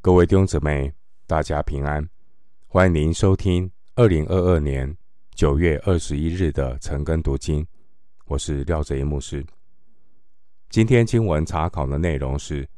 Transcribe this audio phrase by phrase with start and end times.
[0.00, 0.92] 各位弟兄姊妹，
[1.26, 2.08] 大家平安！
[2.68, 4.96] 欢迎您收听二零二二年
[5.34, 7.66] 九月二十一日的晨更读经。
[8.26, 9.44] 我是廖哲一牧师。
[10.70, 12.64] 今天经文查考的内容是《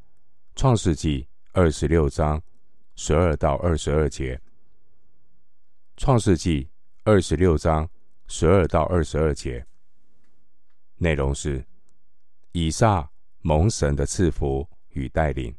[0.57, 1.23] 创世纪》
[1.53, 2.43] 二十六章
[2.97, 4.35] 十二到二十二节。
[5.99, 6.65] 《创世纪》
[7.05, 7.87] 二十六章
[8.29, 9.65] 十二到二十二节
[10.97, 11.63] 内容是
[12.53, 13.11] 以撒
[13.43, 15.55] 蒙神的赐福与带领。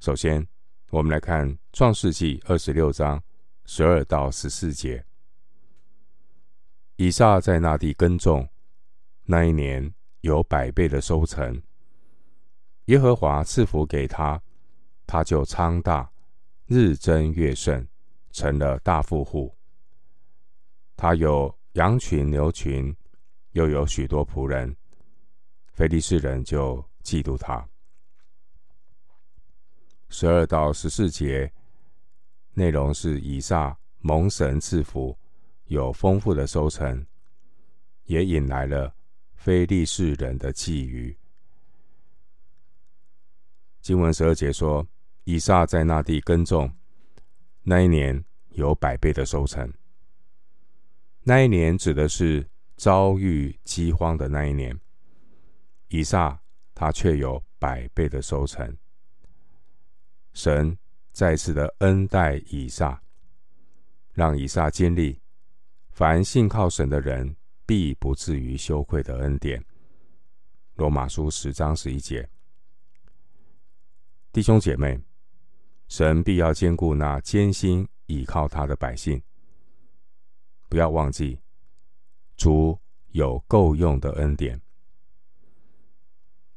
[0.00, 0.46] 首先，
[0.90, 3.20] 我们来看《创世纪》二十六章
[3.64, 5.04] 十二到十四节。
[6.94, 8.48] 以撒在那地耕种，
[9.24, 11.60] 那一年有百倍的收成。
[12.84, 14.40] 耶和华赐福给他，
[15.04, 16.08] 他就昌大，
[16.66, 17.84] 日增月盛，
[18.30, 19.52] 成了大富户。
[20.96, 22.94] 他有羊群牛群，
[23.50, 24.74] 又有许多仆人。
[25.72, 27.68] 非利士人就嫉妒他。
[30.08, 31.52] 十二到十四节
[32.54, 35.16] 内容是以撒蒙神赐福，
[35.66, 37.06] 有丰富的收成，
[38.04, 38.94] 也引来了
[39.34, 41.14] 非利士人的觊觎。
[43.80, 44.86] 经文十二节说，
[45.24, 46.72] 以撒在那地耕种，
[47.62, 49.72] 那一年有百倍的收成。
[51.22, 54.78] 那一年指的是遭遇饥荒的那一年，
[55.88, 56.40] 以撒
[56.74, 58.76] 他却有百倍的收成。
[60.38, 60.78] 神
[61.10, 63.02] 再次的恩待以撒，
[64.12, 65.20] 让以撒经历
[65.90, 67.34] 凡信靠神的人
[67.66, 69.60] 必不至于羞愧的恩典。
[70.76, 72.30] 罗马书十章十一节，
[74.30, 74.96] 弟兄姐妹，
[75.88, 79.20] 神必要兼顾那艰辛倚靠他的百姓。
[80.68, 81.40] 不要忘记，
[82.36, 82.78] 主
[83.08, 84.62] 有够用的恩典。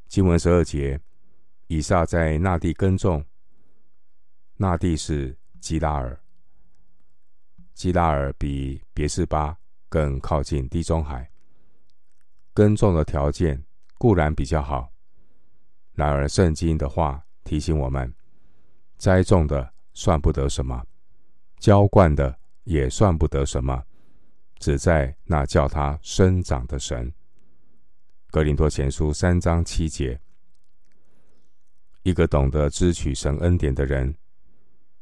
[0.08, 1.02] 经文十二节，
[1.66, 3.26] 以撒在那地耕种。
[4.62, 6.22] 那地是基拉尔，
[7.74, 9.58] 基拉尔比别是巴
[9.90, 11.32] 更靠近地中海，
[12.54, 13.66] 耕种的条件
[13.98, 14.92] 固然比较好，
[15.94, 18.14] 然而圣经的话提醒我们，
[18.98, 20.86] 栽种的算不得什么，
[21.58, 23.84] 浇灌的也算不得什么，
[24.60, 27.12] 只在那叫它生长的神。
[28.30, 30.22] 格林多前书三章七节，
[32.04, 34.16] 一个懂得支取神恩典的人。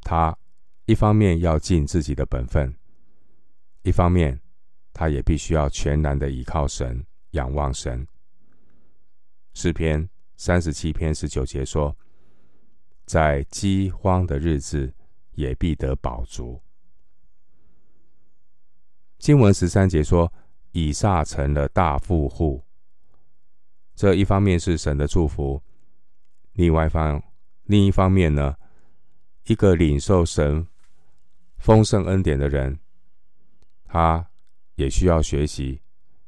[0.01, 0.37] 他
[0.85, 2.75] 一方面要尽自己的本分，
[3.83, 4.39] 一方面
[4.93, 8.07] 他也必须要全然的倚靠神、仰望神。
[9.53, 11.95] 诗篇三十七篇十九节说
[13.05, 14.93] ：“在饥荒的日子，
[15.33, 16.61] 也必得饱足。”
[19.19, 20.31] 经文十三节说
[20.71, 22.63] ：“以撒成了大富户。”
[23.95, 25.61] 这一方面是神的祝福，
[26.53, 27.21] 另外方
[27.65, 28.55] 另一方面呢？
[29.45, 30.67] 一个领受神
[31.57, 32.79] 丰盛恩典的人，
[33.85, 34.29] 他
[34.75, 35.81] 也需要学习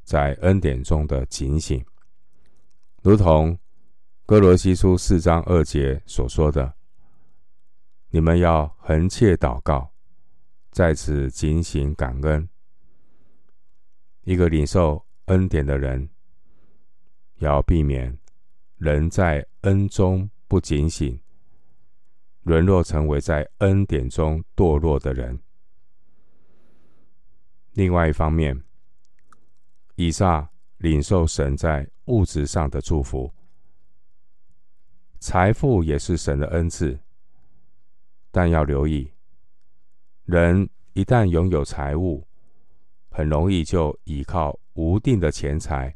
[0.03, 1.85] 在恩典中的警醒，
[3.01, 3.57] 如同
[4.25, 6.73] 哥罗西书四章二节所说的
[8.09, 9.91] ：“你们要恒切祷告，
[10.71, 12.47] 在此警醒感恩。”
[14.23, 16.09] 一个领受恩典的人，
[17.38, 18.17] 要避免
[18.77, 21.19] 人在恩中不警醒。
[22.44, 25.40] 沦落成为在恩典中堕落的人。
[27.74, 28.62] 另外一方面，
[29.96, 33.31] 以撒领受神在物质上的祝福，
[35.19, 37.00] 财富也是神的恩赐。
[38.31, 39.12] 但要留意，
[40.24, 42.25] 人一旦拥有财物，
[43.09, 45.96] 很容易就依靠无定的钱财，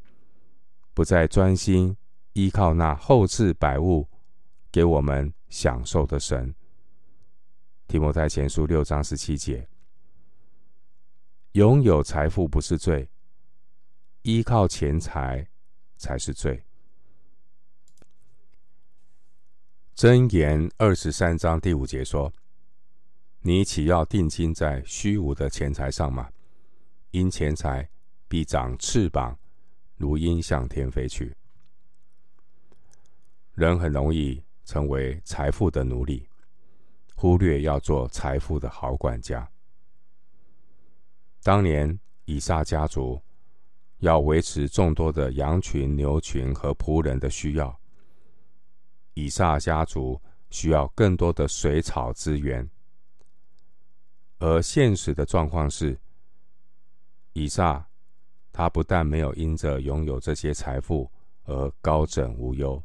[0.93, 1.95] 不再专心
[2.33, 4.07] 依靠那后置百物
[4.71, 5.33] 给我们。
[5.49, 6.53] 享受的神，
[7.87, 9.67] 提摩太前书六章十七节，
[11.53, 13.09] 拥有财富不是罪，
[14.23, 15.47] 依靠钱财
[15.97, 16.63] 才是罪。
[19.95, 22.33] 箴言二十三章第五节说
[23.39, 26.29] ：“你岂要定睛在虚无的钱财上吗？
[27.11, 27.89] 因钱财
[28.27, 29.39] 必长翅膀，
[29.95, 31.33] 如鹰向天飞去。”
[33.55, 34.43] 人很容易。
[34.65, 36.27] 成为财富的奴隶，
[37.15, 39.49] 忽略要做财富的好管家。
[41.43, 43.21] 当年以撒家族
[43.99, 47.79] 要维持众多的羊群、牛群和仆人的需要，
[49.13, 50.19] 以撒家族
[50.49, 52.67] 需要更多的水草资源。
[54.39, 55.97] 而现实的状况是，
[57.33, 57.87] 以撒
[58.51, 61.09] 他不但没有因着拥有这些财富
[61.43, 62.81] 而高枕无忧。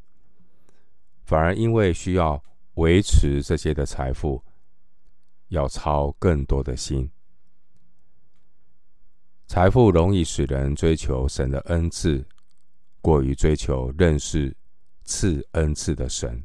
[1.31, 2.43] 反而因为需要
[2.75, 4.43] 维持这些的财富，
[5.47, 7.09] 要操更多的心。
[9.47, 12.27] 财富容易使人追求神的恩赐，
[13.00, 14.53] 过于追求认识
[15.05, 16.44] 赐恩赐的神。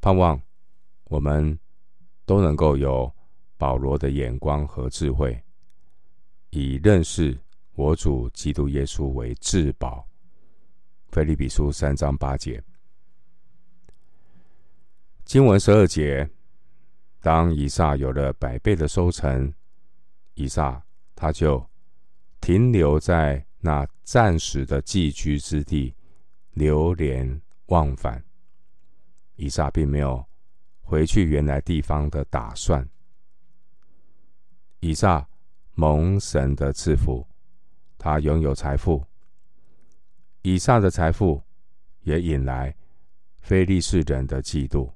[0.00, 0.42] 盼望
[1.04, 1.56] 我们
[2.26, 3.08] 都能够有
[3.56, 5.40] 保罗的眼光和智慧，
[6.50, 7.38] 以认识
[7.76, 10.04] 我主基督耶稣为至宝。
[11.10, 12.60] 腓利比书三章八节，
[15.28, 16.26] 经文十二节，
[17.20, 19.52] 当以撒有了百倍的收成，
[20.32, 20.82] 以撒
[21.14, 21.62] 他就
[22.40, 25.94] 停留在那暂时的寄居之地，
[26.52, 28.24] 流连忘返。
[29.36, 30.24] 以撒并没有
[30.80, 32.88] 回去原来地方的打算。
[34.80, 35.28] 以撒
[35.74, 37.28] 蒙神的赐福，
[37.98, 39.04] 他拥有财富。
[40.40, 41.42] 以撒的财富
[42.00, 42.74] 也引来
[43.42, 44.90] 非利士人的嫉妒。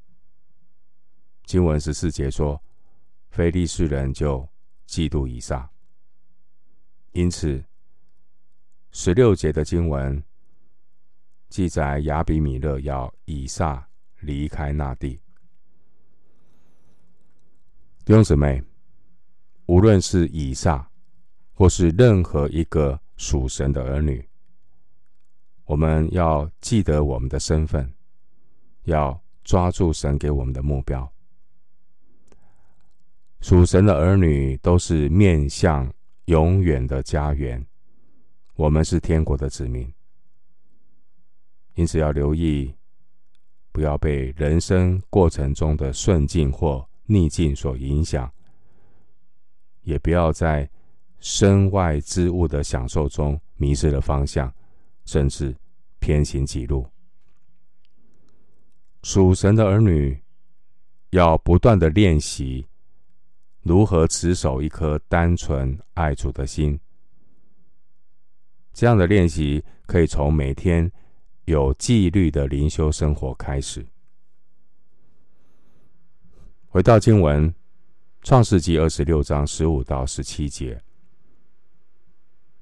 [1.53, 2.59] 经文十四节说，
[3.29, 4.49] 非利士人就
[4.89, 5.71] 嫉妒以撒，
[7.11, 7.63] 因此
[8.91, 10.25] 十六节的经文
[11.51, 13.87] 记载亚比米勒要以撒
[14.21, 15.21] 离开那地。
[18.03, 18.65] 弟兄姊妹，
[19.67, 20.91] 无论是以撒，
[21.53, 24.27] 或是任何一个属神的儿女。
[25.67, 27.93] 我们要记得我们的身份，
[28.85, 31.07] 要抓住神给我们的目标。
[33.43, 35.93] 属神的儿女都是面向
[36.27, 37.63] 永远的家园，
[38.55, 39.93] 我们是天国的子民，
[41.75, 42.73] 因此要留意，
[43.73, 48.33] 不要被人生过程中的顺境或逆境所影响，
[49.83, 50.71] 也不要在
[51.19, 54.51] 身外之物的享受中迷失了方向，
[55.05, 55.55] 甚至。
[56.05, 56.85] 偏行己路，
[59.05, 60.21] 属神的儿女
[61.11, 62.67] 要不断的练习
[63.63, 66.79] 如何持守一颗单纯爱主的心。
[68.73, 70.91] 这样的练习可以从每天
[71.45, 73.87] 有纪律的灵修生活开始。
[76.69, 77.51] 回到经文，
[78.23, 80.83] 《创世纪》二十六章十五到十七节，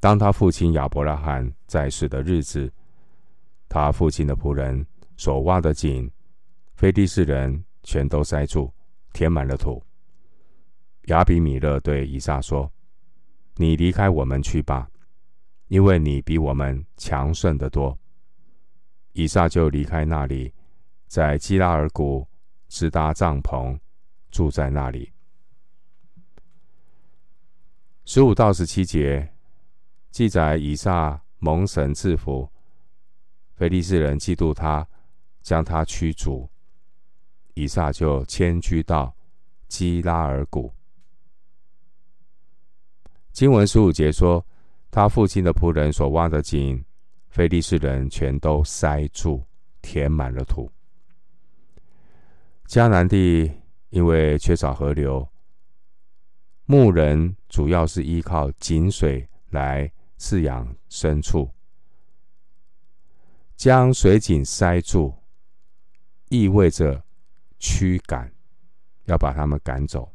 [0.01, 2.73] 当他父亲亚伯拉罕在世的日子。
[3.73, 4.85] 他父亲的仆人
[5.17, 6.11] 所挖的井，
[6.75, 8.69] 非利士人全都塞住，
[9.13, 9.81] 填满了土。
[11.11, 12.71] 亚比米勒对以撒说
[13.57, 14.89] ：“你离开我们去吧，
[15.67, 17.99] 因为你比我们强盛得多。”
[19.13, 20.55] 以撒就离开那里，
[21.09, 22.25] 在基拉尔谷
[22.69, 23.77] 支搭帐篷，
[24.31, 25.13] 住在那里。
[28.05, 29.33] 十五到十七节
[30.13, 32.49] 记载以撒蒙神赐福。
[33.57, 34.87] 非利士人嫉妒他，
[35.43, 36.49] 将他驱逐。
[37.55, 39.13] 以撒就迁居到
[39.67, 40.73] 基拉尔谷。
[43.41, 44.45] 经文十五节说，
[44.91, 46.85] 他父亲的仆人所挖的井，
[47.31, 49.43] 非利士人全都塞住，
[49.81, 50.71] 填满了土。
[52.67, 53.51] 迦南地
[53.89, 55.27] 因为缺少河流，
[56.67, 61.51] 牧人主要是依靠井水来饲养牲畜。
[63.57, 65.15] 将水井塞住，
[66.29, 67.03] 意味着
[67.59, 68.31] 驱赶，
[69.07, 70.13] 要把他们赶走。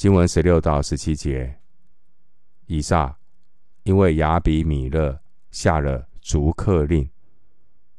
[0.00, 1.60] 经文十六到十七节，
[2.64, 3.18] 以撒
[3.82, 7.06] 因为亚比米勒下了逐客令，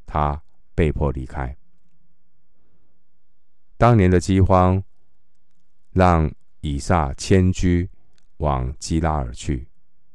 [0.08, 0.41] 他
[0.74, 1.55] 被迫离开。
[3.77, 4.84] 当年的饥荒
[5.91, 7.88] 让以撒迁居
[8.38, 9.67] 往基拉尔去。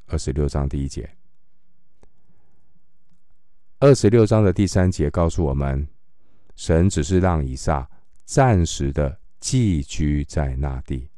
[0.07, 1.09] 二十六章第一节。
[3.78, 5.87] 二十六章的第三节告诉我们，
[6.57, 7.88] 神只是让以撒
[8.25, 11.09] 暂时的寄居在那地，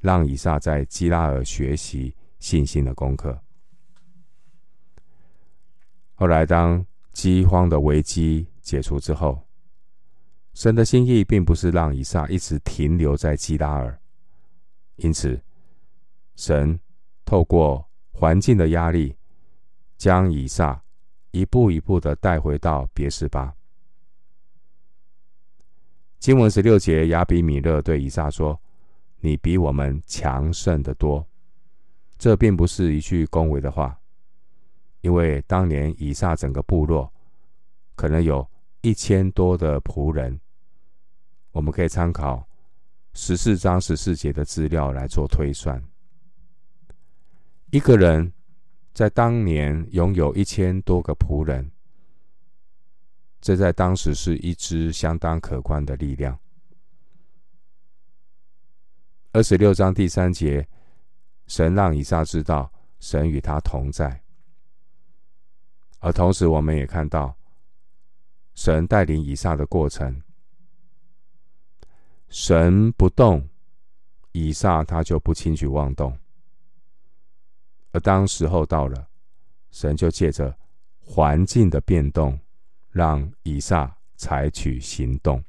[0.00, 3.38] 让以撒在基拉尔学习信心的功课。
[6.14, 9.40] 后来，当饥荒的危机解除之后，
[10.54, 14.00] 神的心意并不是让以撒一直停留在基拉尔，
[14.96, 15.40] 因此，
[16.36, 16.78] 神
[17.24, 19.16] 透过环境的压力，
[19.96, 20.82] 将以撒。
[21.30, 23.54] 一步一步的带回到别是巴。
[26.18, 28.58] 经文十六节，亚比米勒对以撒说
[29.20, 31.26] ：“你比我们强盛得多。”
[32.18, 33.98] 这并不是一句恭维的话，
[35.00, 37.12] 因为当年以撒整个部落
[37.94, 38.48] 可能有
[38.80, 40.40] 一千多的仆人。
[41.52, 42.46] 我们可以参考
[43.14, 45.82] 十四章十四节的资料来做推算。
[47.70, 48.32] 一个人。
[48.94, 51.70] 在当年拥有一千多个仆人，
[53.40, 56.36] 这在当时是一支相当可观的力量。
[59.38, 60.66] 二十六章第三节，
[61.46, 64.20] 神让以撒知道神与他同在，
[66.00, 67.32] 而同时我们也看到
[68.56, 70.20] 神带领以撒的过程。
[72.28, 73.48] 神不动，
[74.32, 76.18] 以撒他就不轻举妄动。
[77.92, 79.08] 而当时候到了，
[79.70, 80.52] 神就借着
[80.98, 82.36] 环境的变动，
[82.90, 85.40] 让以撒采取行动。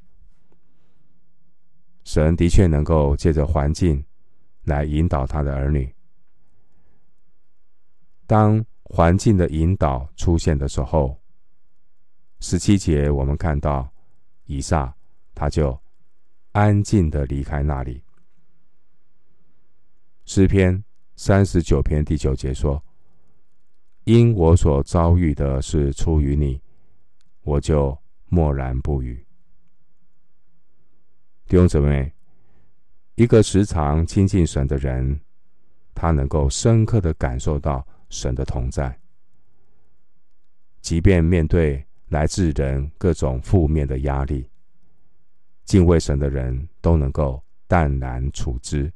[2.11, 4.03] 神的确能够借着环境
[4.63, 5.93] 来引导他的儿女。
[8.25, 11.15] 当环境的引导出现的时候，
[12.39, 13.87] 十七节我们看到
[14.45, 14.91] 以撒
[15.35, 15.79] 他就
[16.51, 18.03] 安静的离开那里。
[20.25, 20.83] 诗篇
[21.15, 22.83] 三十九篇第九节说
[24.05, 26.59] ：“因我所遭遇的是出于你，
[27.43, 27.95] 我就
[28.29, 29.23] 默然不语。”
[31.50, 32.13] 弟兄姊妹，
[33.15, 35.20] 一个时常亲近神的人，
[35.96, 38.96] 他能够深刻的感受到神的同在，
[40.79, 44.48] 即便面对来自人各种负面的压力，
[45.65, 48.94] 敬畏神的人都能够淡然处之，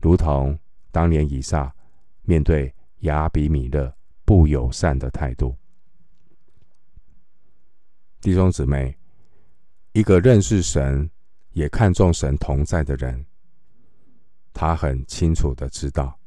[0.00, 0.56] 如同
[0.92, 1.74] 当年以撒
[2.22, 3.92] 面对亚比米勒
[4.24, 5.56] 不友善的态度。
[8.20, 8.96] 弟兄姊妹，
[9.90, 11.10] 一个认识神，
[11.52, 13.24] 也看重神同在的人，
[14.52, 16.18] 他很清楚的知道，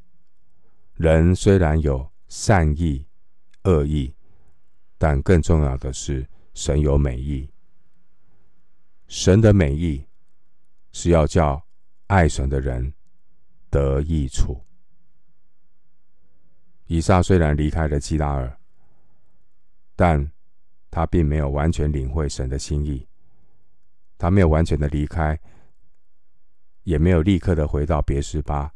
[0.94, 3.06] 人虽然有善意、
[3.64, 4.14] 恶意，
[4.98, 7.50] 但更重要的是，神有美意。
[9.08, 10.06] 神的美意
[10.94, 11.62] 是要叫
[12.08, 12.94] 爱神的人
[13.70, 14.60] 得益处。
[16.88, 18.58] 以撒虽然离开了基拉尔，
[19.96, 20.32] 但
[20.90, 23.08] 他并没有完全领会神的心意。
[24.22, 25.40] 他没有完全的离开，
[26.84, 28.72] 也没有立刻的回到别是巴。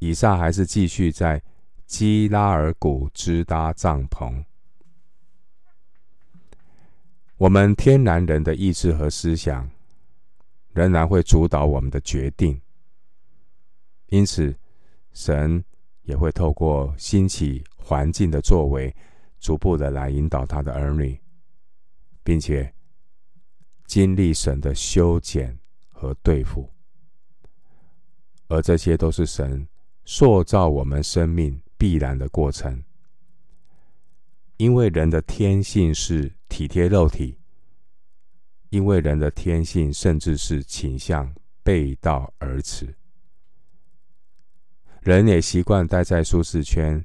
[0.00, 1.42] 以撒还是继续在
[1.86, 4.44] 基拉尔谷支搭帐篷。
[7.38, 9.66] 我们天然人的意志和思想，
[10.74, 12.60] 仍然会主导我们的决定。
[14.08, 14.54] 因此，
[15.14, 15.64] 神
[16.02, 18.94] 也会透过兴起环境的作为，
[19.40, 21.18] 逐步的来引导他的儿女，
[22.22, 22.70] 并且。
[23.88, 26.70] 经历神的修剪和对付，
[28.46, 29.66] 而这些都是神
[30.04, 32.84] 塑造我们生命必然的过程。
[34.58, 37.38] 因为人的天性是体贴肉体，
[38.68, 42.94] 因为人的天性甚至是倾向背道而驰。
[45.00, 47.02] 人也习惯待在舒适圈，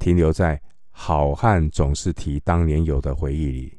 [0.00, 3.78] 停留在好汉总是提当年有的回忆里。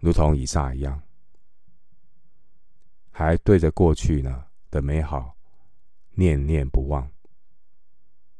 [0.00, 1.02] 如同以撒一样，
[3.10, 5.36] 还对着过去呢的美好
[6.12, 7.10] 念念不忘。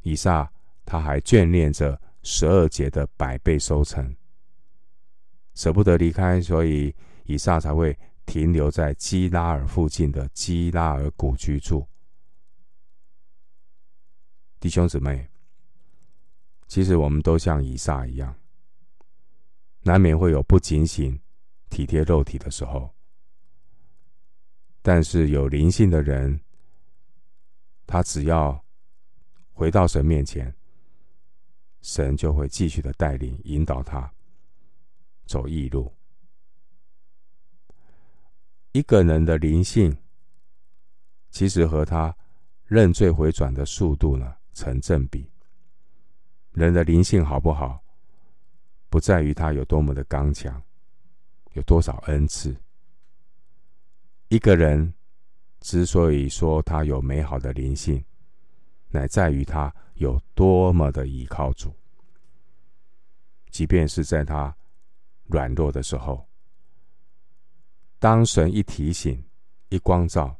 [0.02, 0.50] 以撒
[0.84, 4.16] 他还眷恋着十二节的百倍收成，
[5.54, 11.86] 舍不得离开，所以以撒才会停留在基拉尔附近的基拉尔谷居住。
[14.60, 15.28] 弟兄姊妹，
[16.68, 18.34] 其实我们都像以撒一样，
[19.82, 21.20] 难免会有不警醒。
[21.68, 22.94] 体贴肉体的时候，
[24.82, 26.40] 但是有灵性的人，
[27.86, 28.64] 他只要
[29.52, 30.54] 回到神面前，
[31.80, 34.12] 神就会继续的带领、引导他
[35.26, 35.92] 走义路。
[38.72, 39.96] 一个人的灵性，
[41.30, 42.14] 其实和他
[42.64, 45.30] 认罪回转的速度呢成正比。
[46.52, 47.82] 人的灵性好不好，
[48.88, 50.62] 不在于他有多么的刚强。
[51.58, 52.56] 有多少恩赐？
[54.28, 54.94] 一个人
[55.60, 58.04] 之所以说他有美好的灵性，
[58.90, 61.74] 乃在于他有多么的倚靠主。
[63.50, 64.56] 即便是在他
[65.24, 66.24] 软弱的时候，
[67.98, 69.20] 当神一提醒、
[69.68, 70.38] 一光照，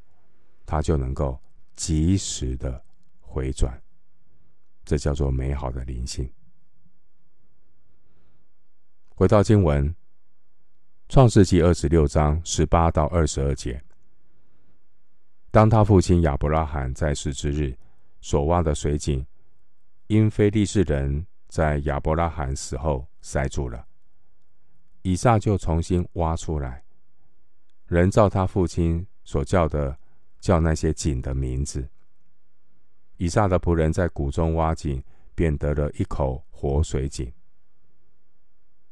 [0.65, 1.37] 他就能够
[1.75, 2.81] 及时的
[3.21, 3.83] 回转。
[4.85, 6.31] 这叫做美好的灵性。
[9.17, 9.93] 回到经文。
[11.09, 13.83] 创世纪二十六章十八到二十二节，
[15.51, 17.75] 当他父亲亚伯拉罕在世之日，
[18.21, 19.25] 所挖的水井，
[20.09, 23.87] 因非利士人在亚伯拉罕死后塞住了，
[25.01, 26.85] 以撒就重新挖出来，
[27.87, 29.99] 人照他父亲所叫的，
[30.41, 31.89] 叫那些井的名字。
[33.17, 35.03] 以撒的仆人在谷中挖井，
[35.35, 37.33] 便得了一口活水井。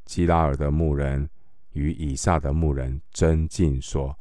[0.06, 1.28] 基拉尔的牧人
[1.76, 4.18] 与以撒的牧人争竞说：“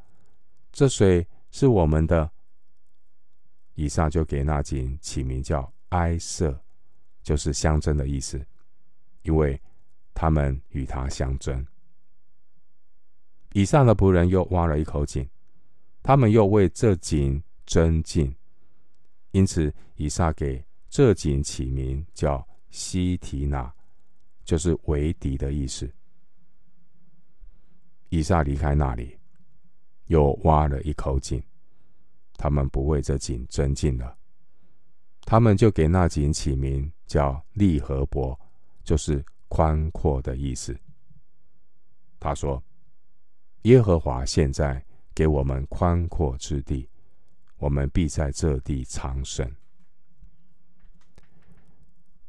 [0.73, 2.29] 这水是我们的。”
[3.75, 6.61] 以撒就给那井起名叫埃瑟，
[7.23, 8.45] 就是相争的意思，
[9.23, 9.59] 因为
[10.13, 11.65] 他们与他相争。
[13.53, 15.25] 以撒的仆人又挖了一口井，
[16.03, 18.35] 他们又为这井争竞，
[19.31, 23.73] 因此以撒给这井起名叫西提拿。
[24.43, 25.91] 就是为敌的意思。
[28.09, 29.17] 以撒离开那里，
[30.05, 31.41] 又挖了一口井，
[32.37, 34.15] 他们不为这井争竞了，
[35.21, 38.39] 他们就给那井起名叫利和伯，
[38.83, 40.77] 就是宽阔的意思。
[42.19, 42.63] 他说
[43.63, 44.83] ：“耶和华现在
[45.13, 46.89] 给我们宽阔之地，
[47.57, 49.49] 我们必在这地长生。”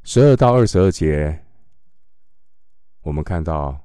[0.05, 1.43] 十二到二十二节。
[3.03, 3.81] 我们看到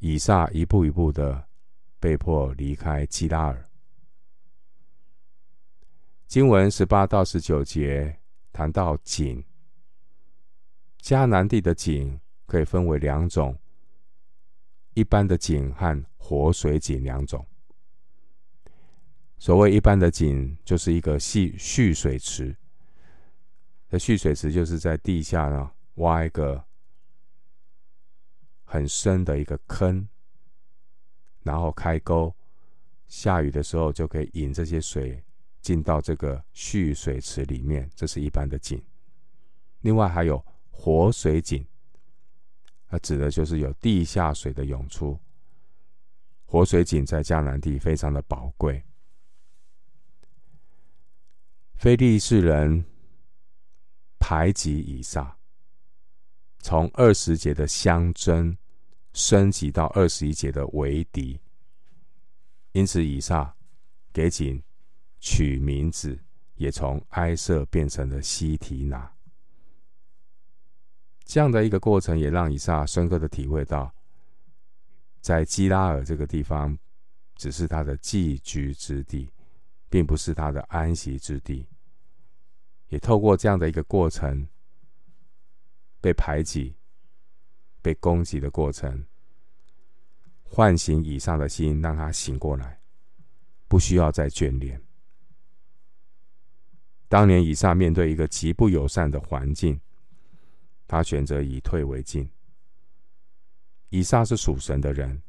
[0.00, 1.46] 以撒一步一步的
[1.98, 3.64] 被迫离开基拉尔。
[6.26, 8.18] 经文十八到十九节
[8.50, 9.44] 谈到井，
[11.02, 13.58] 迦南地的井可以分为两种：
[14.94, 17.46] 一般的井和活水井两种。
[19.38, 22.56] 所谓一般的井，就是一个蓄蓄水池。
[23.88, 26.64] 这蓄水池就是在地下呢挖一个。
[28.72, 30.08] 很深的一个坑，
[31.42, 32.32] 然后开沟，
[33.08, 35.20] 下雨的时候就可以引这些水
[35.60, 38.80] 进到这个蓄水池里面，这是一般的井。
[39.80, 41.66] 另外还有活水井，
[42.86, 45.18] 它指的就是有地下水的涌出。
[46.46, 48.80] 活水井在迦南地非常的宝贵。
[51.74, 52.84] 非利士人
[54.20, 55.36] 排挤以撒。
[56.62, 58.56] 从二十节的相争
[59.14, 61.40] 升级到二十一节的为敌，
[62.72, 63.54] 因此以撒
[64.12, 64.62] 给井
[65.18, 66.18] 取名字，
[66.56, 69.10] 也从埃瑟变成了西提拿。
[71.24, 73.92] 这样的一个过程，也让以撒深刻的体会到，
[75.20, 76.78] 在基拉尔这个地方，
[77.36, 79.30] 只是他的寄居之地，
[79.88, 81.66] 并不是他的安息之地。
[82.88, 84.46] 也透过这样的一个过程。
[86.00, 86.76] 被排挤、
[87.82, 89.04] 被攻击的过程，
[90.42, 92.80] 唤醒以撒的心，让他醒过来，
[93.68, 94.80] 不需要再眷恋。
[97.08, 99.80] 当年以撒面对一个极不友善的环境，
[100.86, 102.30] 他选择以退为进。
[103.88, 105.20] 以撒是属神的人，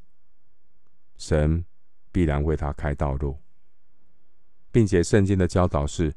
[1.18, 1.66] 神
[2.12, 3.40] 必然为他开道路，
[4.72, 6.14] 并且圣经的教导是：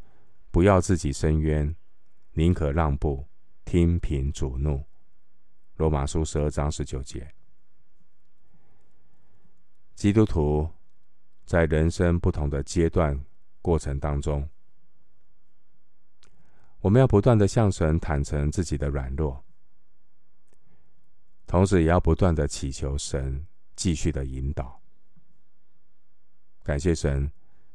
[0.51, 1.75] 不要自己伸冤，
[2.33, 3.27] 宁可让步。
[3.65, 4.85] 听凭主怒，
[5.77, 7.29] 罗马书十二章十九节。
[9.95, 10.69] 基督徒
[11.45, 13.19] 在人生不同的阶段
[13.63, 14.49] 过程当中，
[16.81, 19.43] 我们要不断的向神坦诚自己的软弱，
[21.47, 24.81] 同时也要不断的祈求神继续的引导。
[26.63, 27.31] 感谢神，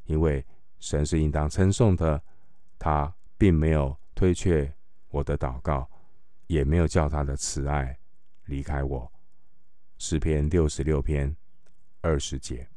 [0.06, 0.46] 因为
[0.80, 2.22] 神是应当称颂的，
[2.78, 4.72] 他并没有推却。
[5.10, 5.90] 我的祷告
[6.48, 7.98] 也没有叫他的慈爱
[8.46, 9.12] 离开我。
[9.98, 11.36] 诗篇六十六篇
[12.02, 12.68] 二十节。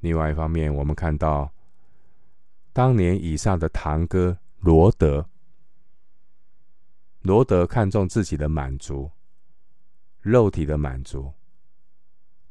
[0.00, 1.52] 另外一方面，我们看到
[2.72, 5.28] 当年以撒的堂哥罗德，
[7.22, 9.10] 罗德看重自己的满足，
[10.20, 11.32] 肉体的满足，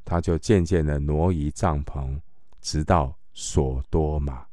[0.05, 2.19] 他就渐渐的挪移帐篷，
[2.61, 4.45] 直到索多玛，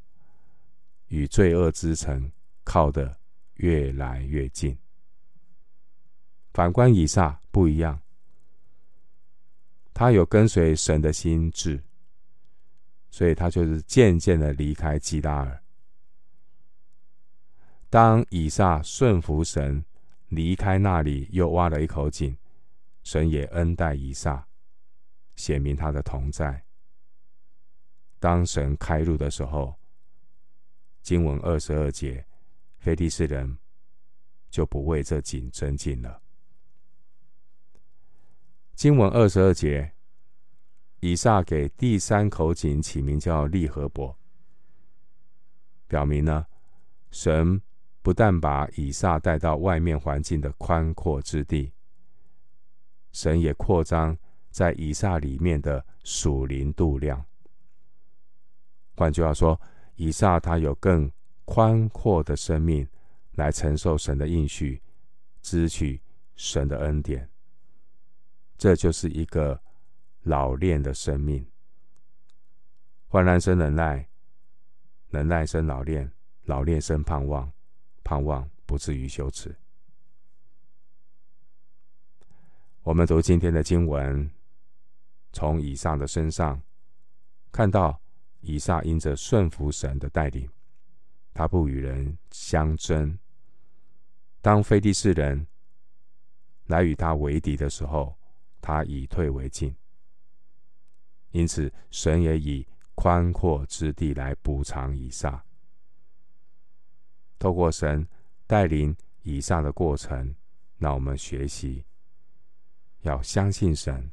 [1.09, 2.31] 与罪恶之城。
[2.65, 3.19] 靠得
[3.55, 4.77] 越来越近。
[6.53, 8.01] 反观以撒不一样，
[9.93, 11.83] 他有跟随神的心志，
[13.11, 15.63] 所以他就是渐渐的离开基拉尔。
[17.91, 19.85] 当以撒顺服神，
[20.29, 22.37] 离开那里，又挖了一口井，
[23.03, 24.47] 神也恩待以撒，
[25.37, 26.65] 显明他的同在。
[28.19, 29.75] 当神开路的时候，
[31.03, 32.27] 经文二十二节。
[32.85, 33.57] 非利士人
[34.51, 36.21] 就不为这井争竞了。
[38.75, 39.95] 经文二十二节，
[41.01, 44.15] 以撒给第三口井起名叫利和伯，
[45.87, 46.45] 表明呢，
[47.11, 47.59] 神
[48.03, 51.73] 不但把以撒带到外面环境的宽阔之地，
[53.13, 54.15] 神也扩张
[54.51, 57.25] 在以撒里面的属灵度量。
[58.95, 59.59] 换句话说，
[59.97, 61.11] 以撒他有更。
[61.45, 62.89] 宽阔的生命
[63.33, 64.81] 来承受神的应许，
[65.43, 66.01] 支取
[66.37, 67.29] 神的恩典。
[68.57, 69.61] 这就是一个
[70.23, 71.47] 老练的生命。
[73.09, 74.09] 患难生忍耐，
[75.09, 76.11] 忍耐生老练，
[76.45, 77.53] 老练生盼望，
[78.03, 79.55] 盼望不至于羞耻。
[82.83, 84.31] 我们读今天的经文，
[85.33, 86.61] 从以撒的身上
[87.53, 88.01] 看到，
[88.41, 90.49] 以撒因着顺服神的带领，
[91.35, 93.19] 他不与人相争。
[94.41, 95.47] 当非利士人
[96.67, 98.17] 来与他为敌的时候，
[98.61, 99.75] 他以退为进。
[101.33, 105.45] 因此，神也以宽阔之地来补偿以撒。
[107.39, 108.07] 透过神
[108.47, 110.35] 带领以撒的过程，
[110.79, 111.85] 让我们学习。
[113.01, 114.11] 要相信神，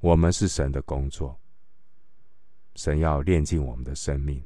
[0.00, 1.38] 我们是神的工作。
[2.74, 4.42] 神要炼尽我们的生命，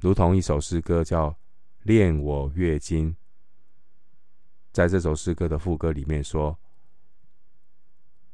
[0.00, 1.30] 如同一首诗歌叫
[1.82, 3.12] 《恋我月经》。
[4.72, 6.58] 在这首诗歌的副歌里面说：“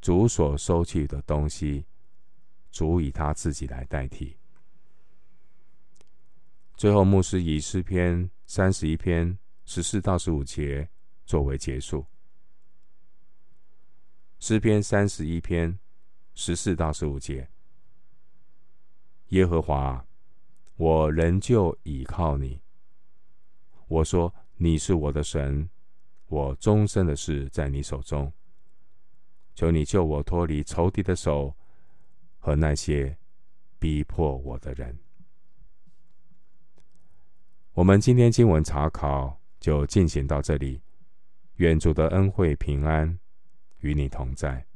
[0.01, 1.85] 主所收去的东西，
[2.71, 4.37] 足以他自己来代替。”
[6.77, 10.89] 最后，牧师以诗篇三十一篇十四到十五节。
[11.27, 12.07] 作为结束，
[14.39, 15.77] 诗篇三十一篇
[16.37, 17.51] 十四到十五节：
[19.31, 20.06] 耶和华，
[20.77, 22.61] 我仍旧倚靠你。
[23.89, 25.69] 我说你是我的神，
[26.27, 28.33] 我终身的事在你手中。
[29.55, 31.57] 求你救我脱离仇敌的手
[32.39, 33.17] 和那些
[33.79, 34.99] 逼迫我的人。
[37.73, 40.83] 我们今天经文查考就进行到这里。
[41.55, 43.19] 愿主的恩惠平安
[43.79, 44.67] 与你同在。